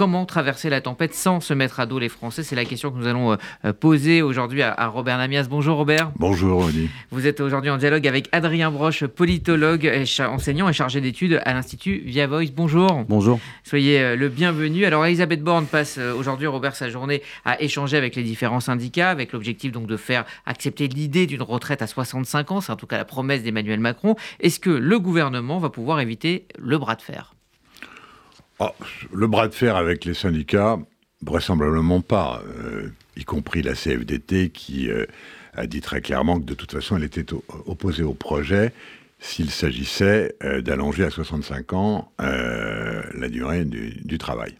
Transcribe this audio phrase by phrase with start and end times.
[0.00, 2.96] comment traverser la tempête sans se mettre à dos les Français C'est la question que
[2.96, 3.36] nous allons
[3.80, 5.46] poser aujourd'hui à, Robert Namias.
[5.50, 6.10] Bonjour Robert.
[6.16, 6.88] Bonjour Oli.
[7.10, 11.52] Vous êtes aujourd'hui en dialogue avec Adrien Broche, politologue, et enseignant et chargé d'études à
[11.52, 12.48] l'Institut Via Voice.
[12.56, 13.04] Bonjour.
[13.10, 13.40] Bonjour.
[13.62, 14.86] Soyez le bienvenu.
[14.86, 19.32] Alors Elisabeth Borne passe aujourd'hui, Robert, sa journée à échanger avec les différents syndicats, avec
[19.32, 22.62] l'objectif donc de faire accepter l'idée d'une retraite à 65 ans.
[22.62, 24.16] C'est en tout cas la promesse d'Emmanuel Macron.
[24.40, 27.34] Est-ce que le gouvernement va pouvoir éviter le bras de fer?
[28.60, 28.74] Ah,
[29.12, 30.78] Le bras de fer avec les syndicats,
[31.22, 35.06] vraisemblablement pas, euh, y compris la CFDT qui euh,
[35.54, 37.26] a dit très clairement que de toute façon elle était
[37.66, 38.72] opposée au projet
[39.18, 44.54] s'il s'agissait euh, d'allonger à 65 ans la durée du, travail.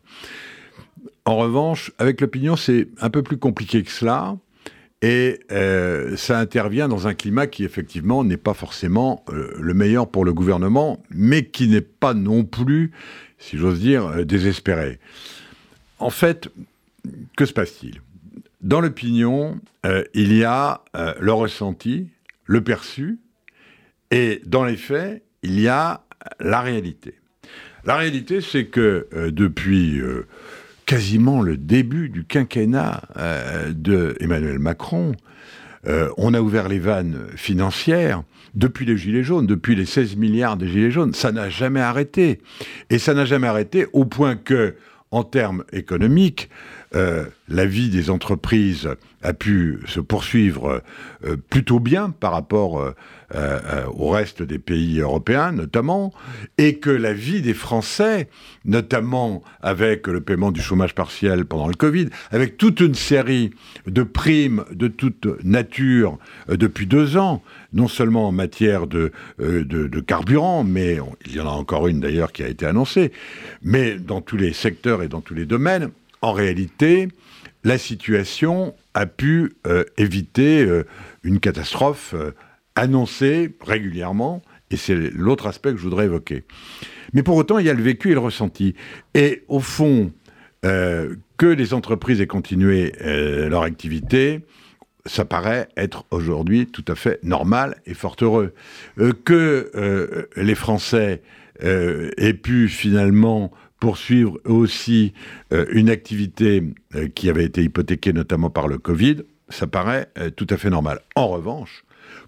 [1.25, 4.37] En revanche, avec l'opinion, c'est un peu plus compliqué que cela.
[5.03, 5.41] Et
[6.17, 11.03] ça intervient dans un climat qui, effectivement, n'est pas forcément le meilleur pour le gouvernement,
[11.09, 12.91] mais qui n'est pas non plus,
[13.41, 15.01] si j'ose dire, euh, désespéré.
[15.99, 16.49] En fait,
[17.37, 18.01] que se passe-t-il?
[18.61, 19.59] Dans l'opinion,
[20.13, 20.83] il y a
[21.19, 22.09] le ressenti,
[22.45, 23.19] le perçu,
[24.11, 26.05] et dans les faits, il y a
[26.41, 27.15] la réalité.
[27.87, 30.03] La réalité, c'est que depuis
[30.91, 35.13] quasiment le début du quinquennat euh, de Emmanuel Macron.
[35.87, 38.23] Euh, on a ouvert les vannes financières
[38.55, 41.15] depuis les Gilets jaunes, depuis les 16 milliards de Gilets jaunes.
[41.15, 42.41] Ça n'a jamais arrêté.
[42.91, 44.75] Et ça n'a jamais arrêté au point que,
[45.11, 46.51] en termes économiques,
[46.95, 48.89] euh, la vie des entreprises
[49.23, 50.83] a pu se poursuivre
[51.25, 56.13] euh, plutôt bien par rapport euh, au reste des pays européens notamment,
[56.59, 58.29] et que la vie des Français,
[58.65, 63.51] notamment avec le paiement du chômage partiel pendant le Covid, avec toute une série
[63.87, 66.19] de primes de toute nature
[66.49, 67.43] depuis deux ans,
[67.73, 72.01] non seulement en matière de, de, de carburant, mais il y en a encore une
[72.01, 73.13] d'ailleurs qui a été annoncée,
[73.63, 75.91] mais dans tous les secteurs et dans tous les domaines,
[76.23, 77.09] en réalité,
[77.65, 80.85] la situation a pu euh, éviter euh,
[81.23, 82.33] une catastrophe euh,
[82.75, 86.45] annoncée régulièrement, et c'est l'autre aspect que je voudrais évoquer.
[87.13, 88.75] Mais pour autant, il y a le vécu et le ressenti.
[89.15, 90.13] Et au fond,
[90.63, 94.45] que les entreprises aient continué leur activité,
[95.07, 98.55] ça paraît être aujourd'hui tout à fait normal et fort heureux.
[99.25, 101.23] que les Français
[101.61, 105.15] aient pu finalement poursuivre aussi
[105.53, 106.63] euh, une activité
[106.95, 110.71] euh, qui avait été hypothéquée notamment par le Covid, ça paraît euh, tout à fait
[110.71, 111.01] normal.
[111.17, 111.85] En revanche,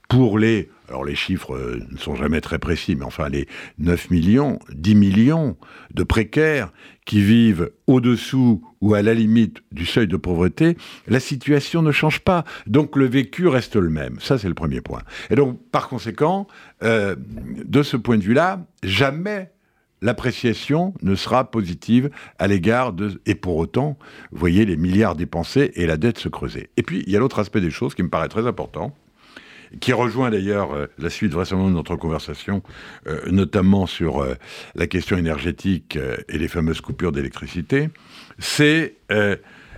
[0.08, 3.46] pour les, alors les chiffres ne sont jamais très précis, mais enfin les
[3.78, 5.56] 9 millions, 10 millions
[5.94, 6.72] de précaires
[7.04, 10.76] qui vivent au-dessous ou à la limite du seuil de pauvreté,
[11.06, 12.44] la situation ne change pas.
[12.66, 14.18] Donc le vécu reste le même.
[14.20, 15.02] Ça, c'est le premier point.
[15.30, 16.46] Et donc, par conséquent,
[16.82, 19.51] de ce point de vue-là, jamais
[20.02, 23.20] l'appréciation ne sera positive à l'égard de...
[23.24, 23.96] Et pour autant,
[24.32, 26.68] vous voyez les milliards dépensés et la dette se creuser.
[26.76, 28.94] Et puis, il y a l'autre aspect des choses qui me paraît très important,
[29.80, 32.62] qui rejoint d'ailleurs euh, la suite vraisemblablement de notre conversation,
[33.06, 34.34] euh, notamment sur euh,
[34.74, 35.98] la question énergétique
[36.28, 37.88] et les fameuses coupures d'électricité,
[38.38, 38.96] c'est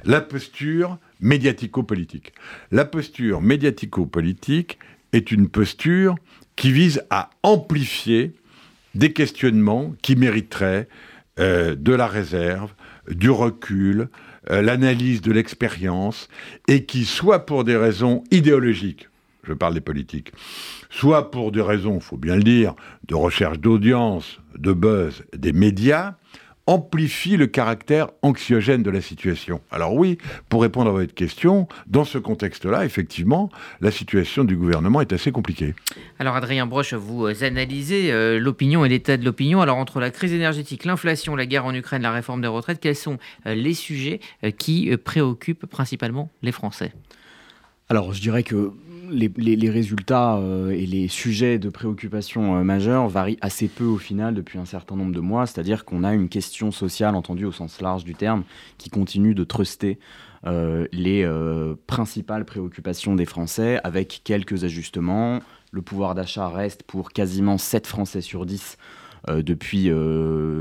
[0.04, 2.32] la posture médiatico-politique.
[2.70, 4.78] La posture médiatico-politique
[5.12, 6.16] est une posture
[6.56, 8.34] qui vise à amplifier
[8.94, 10.88] des questionnements qui mériteraient
[11.40, 12.72] euh, de la réserve,
[13.08, 14.08] du recul,
[14.50, 16.28] euh, l'analyse de l'expérience,
[16.68, 19.08] et qui, soit pour des raisons idéologiques,
[19.42, 20.32] je parle des politiques,
[20.90, 22.74] soit pour des raisons, il faut bien le dire,
[23.08, 26.14] de recherche d'audience, de buzz des médias,
[26.66, 29.60] amplifie le caractère anxiogène de la situation.
[29.70, 35.00] Alors oui, pour répondre à votre question, dans ce contexte-là, effectivement, la situation du gouvernement
[35.00, 35.74] est assez compliquée.
[36.18, 39.60] Alors Adrien Broche, vous euh, analysez euh, l'opinion et l'état de l'opinion.
[39.60, 42.96] Alors entre la crise énergétique, l'inflation, la guerre en Ukraine, la réforme des retraites, quels
[42.96, 44.20] sont euh, les sujets
[44.58, 46.92] qui préoccupent principalement les Français?
[47.90, 48.72] Alors, je dirais que
[49.10, 54.34] les, résultats euh, et les sujets de préoccupation euh, majeure varient assez peu au final
[54.34, 57.80] depuis un certain nombre de mois, c'est-à-dire qu'on a une question sociale entendue au sens
[57.80, 58.44] large du terme
[58.78, 59.98] qui continue de truster
[60.46, 61.26] euh, les
[61.86, 65.40] principales préoccupations des Français avec quelques ajustements.
[65.70, 68.76] Le pouvoir d'achat reste pour quasiment 7 Français sur 10
[69.28, 69.90] depuis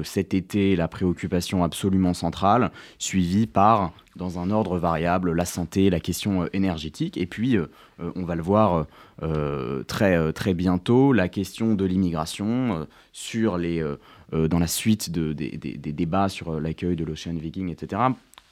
[0.04, 6.00] cet été la préoccupation absolument centrale, suivie par dans un ordre variable, la santé, la
[6.00, 7.65] question euh, énergétique, et puis, euh,
[8.00, 8.86] euh, on va le voir
[9.88, 13.81] très, très bientôt, la question de l'immigration, sur les,
[14.33, 18.01] dans la suite de, des, débats sur l'accueil de l'Ocean Viking, etc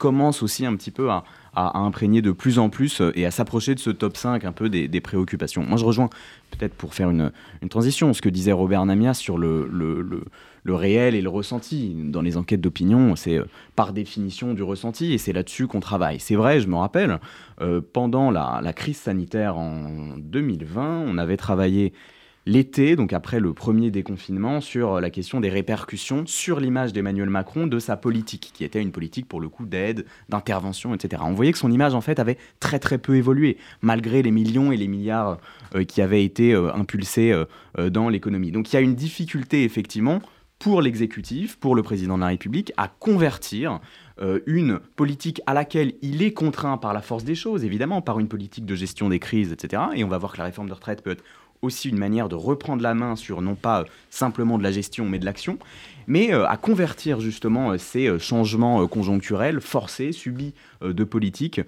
[0.02, 1.22] commence aussi un petit peu à,
[1.54, 5.00] imprégner de plus en plus et à s'approcher de ce top 5 un peu des,
[5.00, 5.62] préoccupations.
[5.62, 6.10] Moi, je rejoins
[6.50, 7.30] peut-être pour faire une,
[7.70, 10.24] transition ce que disait Robert Namias sur le,
[10.66, 11.94] réel et le ressenti.
[11.96, 13.38] Dans les enquêtes d'opinion, c'est
[13.76, 16.18] par définition du ressenti et c'est là-dessus qu'on travaille.
[16.18, 17.20] C'est vrai, je me rappelle,
[17.92, 21.92] pendant la, la, crise sanitaire en 2020, on avait travaillé
[22.46, 27.66] l'été, donc après le premier déconfinement, sur la question des répercussions sur l'image d'Emmanuel Macron
[27.66, 31.22] de sa politique, qui était une politique pour le coup d'aide, d'intervention, etc.
[31.24, 34.72] On voyait que son image en fait avait très très peu évolué, malgré les millions
[34.72, 35.38] et les milliards
[35.74, 38.50] euh, qui avaient été euh, impulsés euh, dans l'économie.
[38.50, 40.20] Donc il y a une difficulté effectivement
[40.58, 43.80] pour l'exécutif, pour le président de la République, à convertir
[44.46, 48.28] une politique à laquelle il est contraint par la force des choses, évidemment, par une
[48.28, 49.82] politique de gestion des crises, etc.
[49.96, 51.24] Et on va voir que la réforme de retraite peut être
[51.62, 55.04] aussi une manière de reprendre la main sur non pas euh, simplement de la gestion
[55.08, 55.58] mais de l'action,
[56.08, 61.60] mais euh, à convertir justement euh, ces changements conjoncturels forcés, subis de politique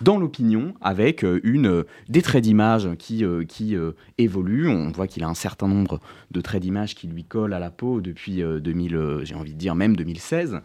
[0.00, 3.76] dans l'opinion avec euh, une, euh, des traits d'image qui, euh, qui
[4.18, 4.68] évoluent.
[4.68, 6.00] On voit qu'il a un certain nombre
[6.30, 9.74] de traits d'image qui lui collent à la peau depuis 2000, j'ai envie de dire
[9.74, 10.60] même 2016,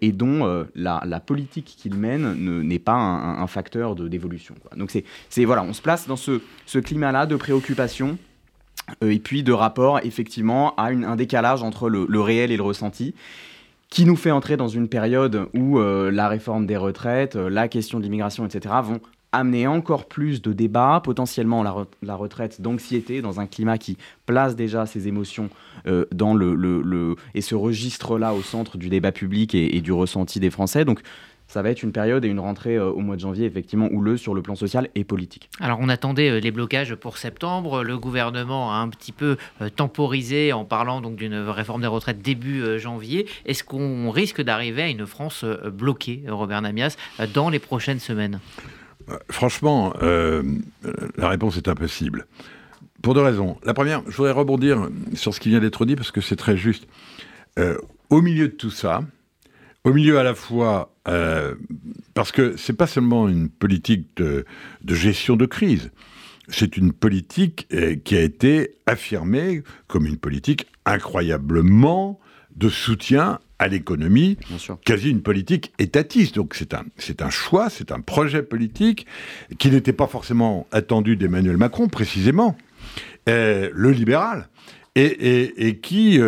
[0.00, 4.54] et dont la, politique qu'il mène n'est pas un, facteur d'évolution.
[4.76, 4.90] Donc
[5.28, 8.18] c'est voilà, on se place dans ce, ce climat-là de préoccupation
[9.00, 13.14] et puis de rapport effectivement à un décalage entre le réel et le ressenti
[13.90, 17.68] qui nous fait entrer dans une période où euh, la réforme des retraites, euh, la
[17.68, 19.00] question de l'immigration, etc., vont
[19.34, 23.96] amener encore plus de débats, potentiellement la, retraite d'anxiété, dans un climat qui
[24.26, 25.50] place déjà ces émotions
[25.86, 26.38] euh, dans
[27.34, 30.84] et ce registre-là au centre du débat public et, du ressenti des Français.
[31.54, 34.20] Ça va être une période et une rentrée euh, au mois de janvier effectivement houleuse
[34.20, 35.50] sur le plan social et politique.
[35.60, 37.84] Alors on attendait euh, les blocages pour septembre.
[37.84, 42.20] Le gouvernement a un petit peu euh, temporisé en parlant donc d'une réforme des retraites
[42.20, 43.28] début janvier.
[43.46, 46.96] Est-ce qu'on risque d'arriver à une France bloquée, Robert Namias,
[47.32, 48.40] dans les prochaines semaines?
[49.30, 52.26] Franchement, la réponse est impossible.
[53.02, 53.58] Pour deux raisons.
[53.64, 56.56] La première, je voudrais rebondir sur ce qui vient d'être dit parce que c'est très
[56.56, 56.86] juste.
[58.10, 59.02] au milieu de tout ça,
[59.84, 61.54] au milieu à la fois, euh,
[62.14, 64.44] parce que c'est pas seulement une politique de,
[64.86, 65.90] gestion de crise,
[66.48, 72.18] c'est une politique euh, qui a été affirmée comme une politique incroyablement
[72.56, 74.36] de soutien à l'économie,
[74.84, 76.34] quasi une politique étatiste.
[76.36, 79.06] Donc c'est un, c'est un choix, c'est un projet politique
[79.58, 82.56] qui n'était pas forcément attendu d'Emmanuel Macron, précisément,
[83.28, 84.48] euh, le libéral,
[84.96, 86.20] et, qui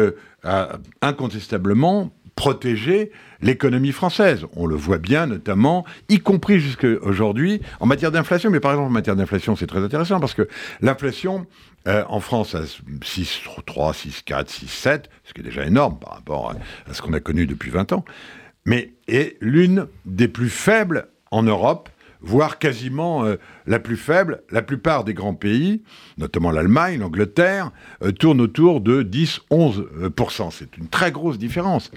[0.43, 3.11] a incontestablement protéger
[3.41, 4.47] l'économie française.
[4.55, 8.51] On le voit bien, notamment, y compris jusqu'à aujourd'hui, en matière d'inflation.
[8.51, 10.47] Mais par exemple, en matière d'inflation, c'est très intéressant parce que
[10.81, 11.47] l'inflation,
[11.89, 16.55] euh, en France, à 6,3, 6,4, 6,7, ce qui est déjà énorme par rapport
[16.87, 18.05] à, ce qu'on a connu depuis 20 ans,
[18.65, 21.89] mais est l'une des plus faibles en Europe
[22.21, 23.37] voire quasiment euh,
[23.67, 24.43] la plus faible.
[24.51, 25.83] La plupart des grands pays,
[26.19, 27.71] notamment l'Allemagne, l'Angleterre,
[28.03, 30.51] euh, tournent autour de 10-11%.
[30.51, 31.91] C'est une très grosse différence.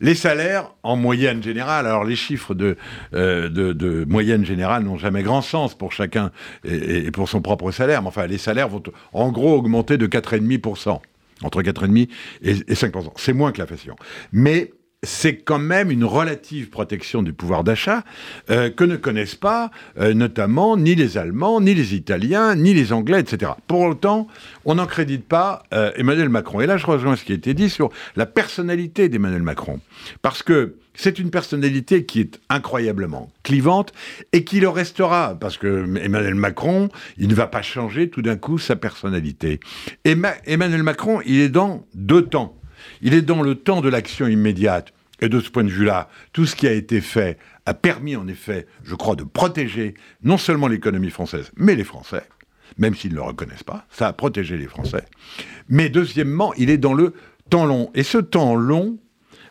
[0.00, 2.76] Les salaires, en moyenne générale, alors les chiffres de,
[3.14, 6.30] euh, de, moyenne générale n'ont jamais grand sens pour chacun
[6.64, 11.00] et, pour son propre salaire, mais enfin les salaires vont en gros augmenter de 4,5%,
[11.42, 12.08] entre 4,5%
[12.42, 13.10] et, et 5%.
[13.16, 13.96] C'est moins que l'inflation.
[14.30, 14.70] Mais
[15.04, 18.02] c'est quand même une relative protection du pouvoir d'achat
[18.50, 22.92] euh, que ne connaissent pas euh, notamment ni les Allemands, ni les Italiens, ni les
[22.92, 23.52] Anglais, etc.
[23.68, 24.26] Pour autant,
[24.64, 26.60] on n'en crédite pas euh, Emmanuel Macron.
[26.60, 29.78] Et là, je rejoins ce qui a été dit sur la personnalité d'Emmanuel Macron.
[30.20, 33.92] Parce que c'est une personnalité qui est incroyablement clivante
[34.32, 38.36] et qui le restera, parce que Emmanuel Macron, il ne va pas changer tout d'un
[38.36, 39.60] coup sa personnalité.
[40.04, 42.58] Emmanuel Macron, il est dans deux temps.
[43.00, 44.92] Il est dans le temps de l'action immédiate.
[45.20, 48.28] Et de ce point de vue-là, tout ce qui a été fait a permis, en
[48.28, 52.22] effet, je crois, de protéger non seulement l'économie française, mais les Français,
[52.78, 53.86] même s'ils ne le reconnaissent pas.
[53.90, 55.04] Ça a protégé les Français.
[55.68, 57.14] Mais deuxièmement, il est dans le
[57.50, 57.90] temps long.
[57.94, 58.98] Et ce temps long,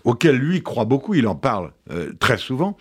[0.07, 2.77] auquel lui croit beaucoup, il en parle euh, très souvent,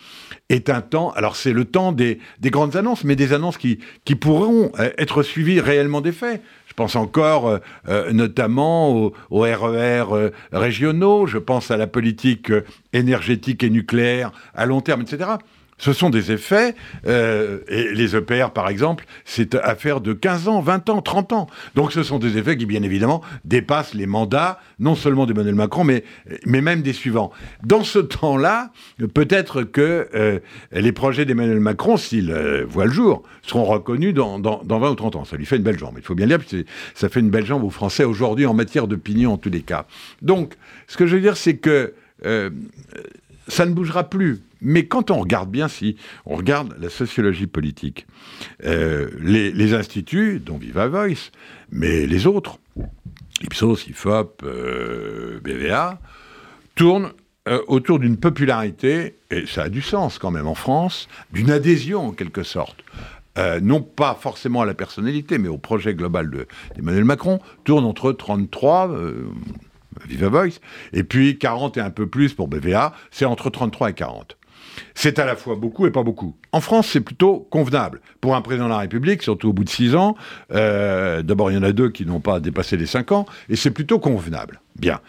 [0.48, 3.78] est un temps, alors c'est le temps des, grandes annonces, mais des annonces qui,
[4.20, 6.40] pourront euh, être suivies réellement des faits.
[6.76, 12.52] Je pense encore euh, euh, notamment aux, RER euh, régionaux, je pense à la politique
[12.92, 15.30] énergétique et nucléaire à long terme, etc.
[15.78, 16.74] Ce sont des effets,
[17.06, 21.46] euh, et les EPR par exemple, c'est affaire de 15 ans, 20 ans, 30 ans.
[21.74, 25.84] Donc ce sont des effets qui bien évidemment dépassent les mandats, non seulement d'Emmanuel Macron,
[25.84, 26.02] mais,
[26.46, 27.30] même des suivants.
[27.62, 28.70] Dans ce temps-là,
[29.12, 30.38] peut-être que euh,
[30.72, 34.94] les projets d'Emmanuel Macron, s'ils euh, voient le jour, seront reconnus dans, dans, 20 ou
[34.94, 35.24] 30 ans.
[35.26, 36.64] Ça lui fait une belle jambe, il faut bien le dire,
[36.94, 39.86] ça fait une belle jambe aux Français aujourd'hui en matière d'opinion en tous les cas.
[40.22, 40.54] Donc,
[40.86, 41.92] ce que je veux dire, c'est que
[43.48, 48.06] ça ne bougera plus Mais quand on regarde bien, si on regarde la sociologie politique,
[48.64, 51.30] euh, les, instituts, dont Viva Voice,
[51.70, 52.58] mais les autres,
[53.42, 56.00] Ipsos, IFOP, euh, BVA,
[56.74, 57.12] tournent
[57.48, 62.06] euh, autour d'une popularité, et ça a du sens quand même en France, d'une adhésion
[62.06, 62.82] en quelque sorte.
[63.60, 66.30] non pas forcément à la personnalité, mais au projet global
[66.74, 68.96] d'Emmanuel Macron, tourne entre 33,
[70.08, 70.58] Viva Voice,
[70.94, 74.38] et puis 40 et un peu plus pour BVA, c'est entre 33 et 40
[74.94, 76.36] c'est à la fois beaucoup et pas beaucoup.
[76.52, 78.00] En France, c'est plutôt convenable.
[78.20, 80.16] Pour un président de la République, surtout au bout de six ans,
[80.52, 83.56] euh, d'abord, il y en a deux qui n'ont pas dépassé les cinq ans, et
[83.56, 84.60] c'est plutôt convenable.
[84.78, 85.00] Bien.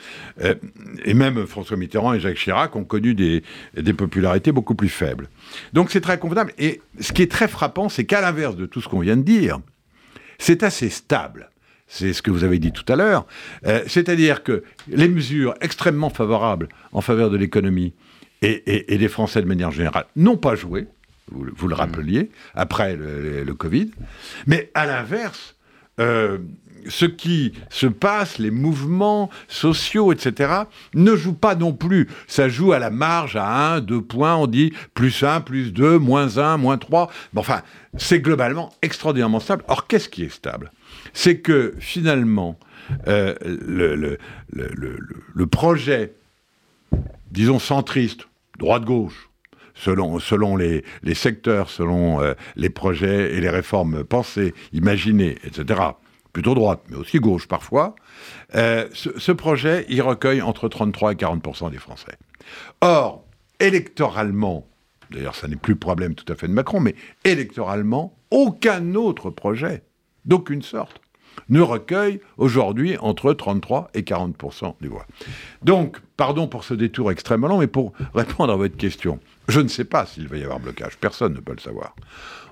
[0.42, 0.56] Euh,
[1.04, 3.44] et même François Mitterrand et Jacques Chirac ont connu des,
[3.76, 5.28] des popularités beaucoup plus faibles.
[5.74, 6.54] Donc c'est très convenable.
[6.58, 9.24] Et ce qui est très frappant, c'est qu'à l'inverse de tout ce qu'on vient de
[9.24, 9.60] dire,
[10.40, 11.50] c'est assez stable
[11.88, 13.26] c'est ce que vous avez dit tout à l'heure,
[13.66, 17.94] euh, c'est-à-dire que les mesures extrêmement favorables en faveur de l'économie,
[18.42, 20.88] et, les Français de manière générale n'ont pas joué,
[21.32, 21.74] vous, le mm.
[21.74, 23.92] rappeliez, après le, Covid.
[24.46, 25.56] Mais à l'inverse,
[26.00, 26.38] euh,
[26.88, 30.62] ce qui se passe, les mouvements sociaux, etc.,
[30.94, 32.08] ne jouent pas non plus.
[32.28, 35.98] Ça joue à la marge, à 1, 2 points, on dit plus 1, plus 2,
[35.98, 37.12] moins 1, moins 3.
[37.34, 37.62] Mais enfin,
[37.98, 39.64] c'est globalement extraordinairement stable.
[39.68, 40.72] Or, qu'est-ce qui est stable?
[41.14, 42.60] C'est que finalement,
[43.08, 44.18] euh, le,
[44.54, 46.14] le projet
[47.32, 48.27] disons, centriste,
[48.58, 49.30] droite-gauche,
[49.78, 50.84] selon, selon les,
[51.14, 55.82] secteurs, selon euh, les projets et les réformes pensées, imaginées, etc.
[56.34, 57.96] Plutôt droite, mais aussi gauche parfois.
[58.56, 62.18] Euh, ce, projet, il recueille entre 33 et 40% des Français.
[62.82, 63.26] Or,
[63.60, 64.68] électoralement,
[65.12, 69.30] d'ailleurs, ça n'est plus le problème tout à fait de Macron, mais électoralement, aucun autre
[69.30, 69.84] projet,
[70.26, 71.02] d'aucune sorte,
[71.50, 74.36] ne recueille aujourd'hui entre 33 et 40
[74.82, 75.06] des voix.
[75.64, 79.68] Donc, pardon pour ce détour extrêmement long, mais pour répondre à votre question, je ne
[79.68, 81.96] sais pas s'il va y avoir blocage, personne ne peut le savoir.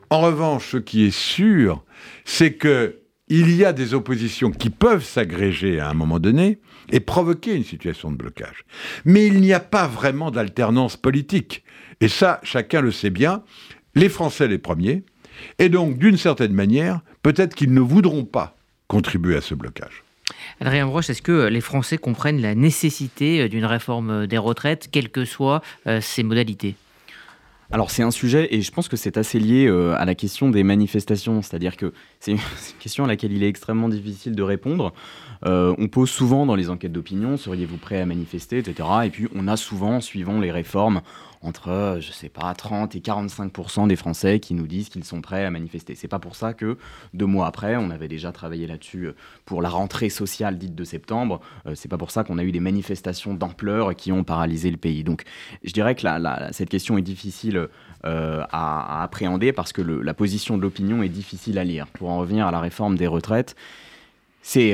[0.10, 1.84] En revanche, ce qui est sûr,
[2.26, 6.60] c'est que il y a des oppositions qui peuvent s'agréger à un moment donné
[6.92, 8.66] et provoquer une situation de blocage.
[9.04, 11.64] Mais il n'y a pas vraiment d'alternance politique.
[12.02, 13.44] Et ça, chacun le sait bien.
[13.96, 15.06] Les Français les premiers.
[15.58, 18.55] Et donc, d'une certaine manière, peut-être qu'ils ne voudront pas
[18.88, 20.04] contribuer à ce blocage.
[20.60, 25.26] Adrien Broche, est-ce que les Français comprennent la nécessité d'une réforme des retraites, quelles que
[25.26, 26.76] soient euh, ses modalités?
[27.72, 30.50] Alors c'est un sujet et je pense que c'est assez lié euh, à la question
[30.50, 32.40] des manifestations, c'est-à-dire que c'est une
[32.80, 34.94] question à laquelle il est extrêmement difficile de répondre.
[35.46, 38.88] Euh, on pose souvent dans les enquêtes d'opinion, seriez-vous prêt à manifester, etc.
[39.06, 41.02] Et puis on a souvent, suivant les réformes,
[41.46, 45.46] entre, je sais pas, 30 et 45 des Français qui nous disent qu'ils sont prêts
[45.46, 45.96] à manifester.
[45.96, 46.78] C'est pas pour ça que
[47.14, 50.84] deux mois après, on avait déjà travaillé là-dessus euh, pour la rentrée sociale dite de
[50.84, 51.42] septembre.
[51.68, 54.78] Euh, c'est pas pour ça qu'on a eu des manifestations d'ampleur qui ont paralysé le
[54.78, 55.04] pays.
[55.04, 55.24] Donc,
[55.64, 56.02] je dirais que
[56.52, 61.58] cette question est difficile euh, à, appréhender parce que la position de l'opinion est difficile
[61.58, 61.88] à lire.
[61.88, 63.56] Pour en revenir à la réforme des retraites,
[64.42, 64.74] c'est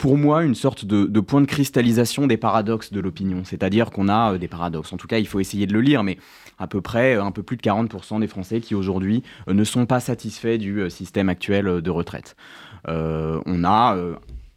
[0.00, 3.42] pour moi une sorte de, point de cristallisation des paradoxes de l'opinion.
[3.44, 4.92] C'est-à-dire qu'on a euh, des paradoxes.
[4.94, 6.16] En tout cas, il faut essayer de le lire, mais
[6.58, 9.62] à peu près euh, un peu plus de 40% des Français qui aujourd'hui euh, ne
[9.62, 12.34] sont pas satisfaits du système actuel de retraite.
[12.86, 13.96] on a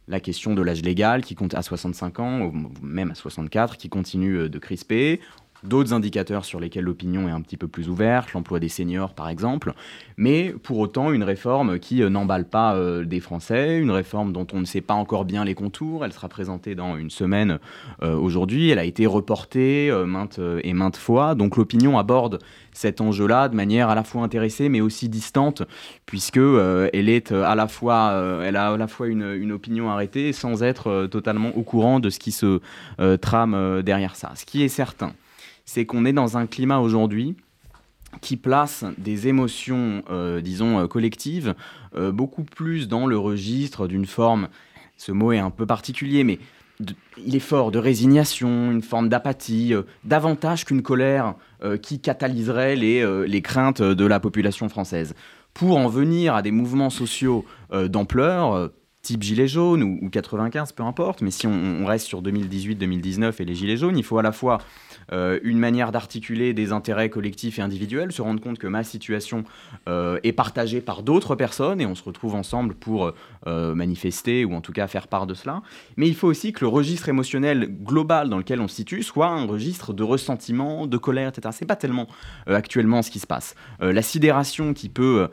[0.08, 4.48] la question de l'âge légal qui compte à 65 ans, même à 64, qui continue
[4.48, 5.20] de crisper
[5.64, 9.28] d'autres indicateurs sur lesquels l'opinion est un petit peu plus ouverte, l'emploi des seniors par
[9.28, 9.72] exemple,
[10.16, 14.46] mais pour autant une réforme qui euh, n'emballe pas euh, des Français, une réforme dont
[14.52, 17.58] on ne sait pas encore bien les contours, elle sera présentée dans une semaine
[18.02, 22.38] euh, aujourd'hui, elle a été reportée maintes et maintes fois, donc l'opinion aborde
[22.72, 25.62] cet enjeu-là de manière à la fois intéressée mais aussi distante,
[26.06, 30.32] puisque elle est à la fois, elle a à la fois une, une, opinion arrêtée
[30.32, 32.60] sans être totalement au courant de ce qui se
[33.16, 34.32] trame derrière ça.
[34.34, 35.12] Ce qui est certain,
[35.64, 37.36] c'est qu'on est dans un climat aujourd'hui
[38.20, 41.54] qui place des émotions, euh, disons, euh, collectives,
[41.96, 44.48] euh, beaucoup plus dans le registre d'une forme,
[44.96, 46.38] ce mot est un peu particulier, mais
[47.24, 51.34] il est fort de résignation, une forme d'apathie, davantage qu'une colère
[51.82, 55.14] qui catalyserait les, les, craintes de la population française.
[55.52, 58.70] Pour en venir à des mouvements sociaux d'ampleur,
[59.04, 63.54] type gilet jaune ou, 95, peu importe, mais si on, reste sur 2018-2019 et les
[63.54, 64.58] gilets jaunes, il faut à la fois
[65.12, 69.44] euh, une manière d'articuler des intérêts collectifs et individuels, se rendre compte que ma situation
[69.86, 73.12] euh, est partagée par d'autres personnes et on se retrouve ensemble pour
[73.46, 75.60] euh, manifester ou en tout cas faire part de cela.
[75.98, 79.28] Mais il faut aussi que le registre émotionnel global dans lequel on se situe soit
[79.28, 81.50] un registre de ressentiment, de colère, etc.
[81.52, 82.08] C'est pas tellement
[82.46, 83.54] actuellement ce qui se passe.
[83.80, 85.28] la sidération qui peut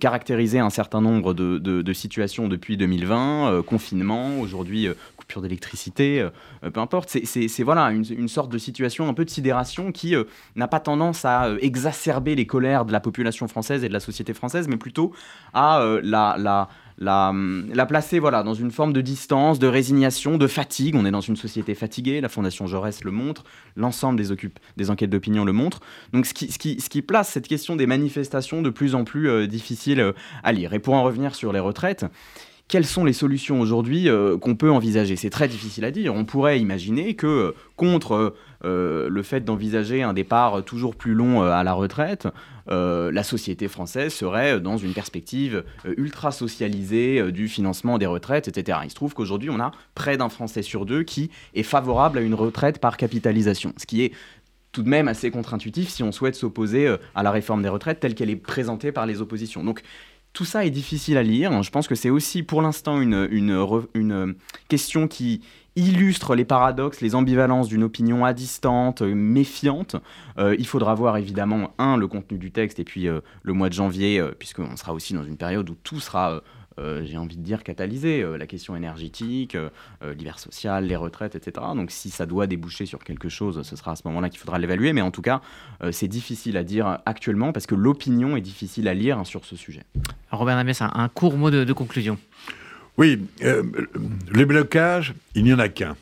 [0.00, 6.26] caractériser un certain nombre de, de situations depuis 2020 2020, confinement, aujourd'hui coupure d'électricité,
[6.72, 7.16] peu importe.
[7.24, 10.14] C'est voilà une, une, sorte de situation un peu de sidération qui
[10.56, 14.34] n'a pas tendance à exacerber les colères de la population française et de la société
[14.34, 15.12] française, mais plutôt
[15.54, 16.68] à la, la
[16.98, 17.32] la,
[17.72, 20.94] la, placer voilà, dans une forme de distance, de résignation, de fatigue.
[20.94, 23.44] On est dans une société fatiguée, la Fondation Jaurès le montre,
[23.76, 24.34] l'ensemble des,
[24.76, 25.80] des enquêtes d'opinion le montre.
[26.12, 29.04] Donc ce qui, ce, qui, ce qui, place cette question des manifestations de plus en
[29.04, 30.12] plus euh, difficile euh,
[30.44, 30.72] à lire.
[30.74, 32.06] Et pour en revenir sur les retraites,
[32.72, 35.16] quelles sont les solutions aujourd'hui euh, qu'on peut envisager?
[35.16, 36.14] C'est très difficile à dire.
[36.14, 41.42] On pourrait imaginer que euh, contre euh, le fait d'envisager un départ toujours plus long
[41.42, 42.28] à la retraite,
[42.68, 45.64] la société française serait dans une perspective
[45.96, 48.78] ultra socialisée du financement des retraites, etc.
[48.84, 52.20] Il se trouve qu'aujourd'hui, on a près d'un Français sur deux qui est favorable à
[52.20, 54.12] une retraite par capitalisation, ce qui est
[54.70, 58.14] tout de même assez contre-intuitif si on souhaite s'opposer à la réforme des retraites telle
[58.14, 59.64] qu'elle est présentée par les oppositions.
[59.64, 59.82] Donc
[60.32, 61.62] tout ça est difficile à lire.
[61.62, 64.34] Je pense que c'est aussi pour l'instant une, une,
[64.68, 65.42] question qui
[65.76, 69.96] illustre les paradoxes, les ambivalences d'une opinion distante, méfiante.
[70.38, 73.68] Euh, il faudra voir évidemment, un, le contenu du texte, et puis euh, le mois
[73.68, 76.40] de janvier, euh, puisqu'on sera aussi dans une période où tout sera euh,
[76.78, 79.70] j'ai envie de dire, catalyser euh, la question énergétique, euh,
[80.16, 81.66] l'hiver social, les retraites, etc.
[81.74, 84.58] Donc si ça doit déboucher sur quelque chose, ce sera à ce moment-là qu'il faudra
[84.58, 84.92] l'évaluer.
[84.92, 85.40] Mais en tout cas,
[85.90, 89.56] c'est difficile à dire actuellement parce que l'opinion est difficile à lire hein, sur ce
[89.56, 89.82] sujet.
[90.30, 92.18] Robert Namès, un, un court mot de, conclusion.
[92.98, 95.96] Oui, les blocages, il n'y en a qu'un.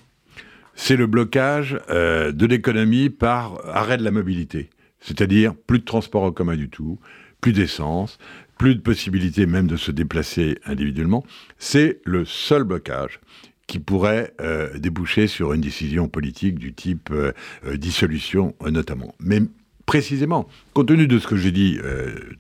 [0.75, 4.71] C'est le blocage de l'économie par arrêt de la mobilité.
[5.01, 6.99] C'est-à-dire plus de transport en commun du tout,
[7.41, 8.19] plus d'essence,
[8.61, 11.25] plus de possibilité même de se déplacer individuellement,
[11.59, 13.19] c'est le seul blocage
[13.67, 17.33] qui pourrait euh, déboucher sur une décision politique du type euh,
[17.65, 19.15] euh, dissolution notamment.
[19.19, 19.41] Mais
[19.87, 21.79] précisément, compte tenu de ce que j'ai dit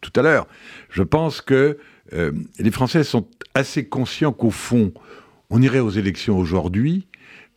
[0.03, 0.47] tout à l'heure,
[0.91, 1.79] je pense que
[2.12, 4.93] les Français sont assez conscients qu'au fond,
[5.49, 7.09] on irait aux élections aujourd'hui.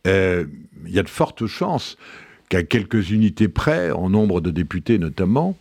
[0.06, 0.48] Il
[0.86, 1.98] y a de fortes chances
[2.48, 5.56] qu'à quelques unités près, en nombre de députés notamment,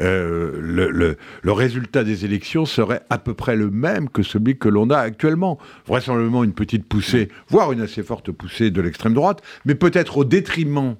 [0.00, 4.90] euh, le, résultat des élections serait à peu près le même que celui que l'on
[4.90, 5.58] a actuellement.
[5.86, 10.24] Vraisemblablement une petite poussée, voire une assez forte poussée de l'extrême droite, mais peut-être au
[10.24, 10.96] détriment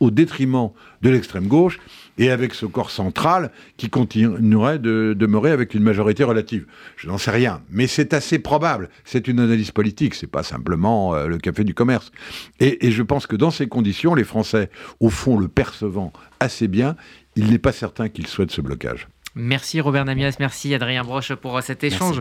[0.00, 0.70] au détriment
[1.02, 1.78] de l'extrême gauche
[2.18, 6.66] et avec ce corps central qui continuerait de demeurer avec une majorité relative.
[6.96, 8.88] Je n'en sais rien, mais c'est assez probable.
[9.04, 12.10] C'est une analyse politique, c'est pas simplement euh, le café du commerce.
[12.60, 14.70] Et, et je pense que dans ces conditions, les Français,
[15.00, 16.96] au fond, le percevant assez bien,
[17.36, 19.08] il n'est pas certain qu'ils souhaitent ce blocage.
[19.36, 22.20] Merci Robert Namias, merci Adrien Broche pour cet échange.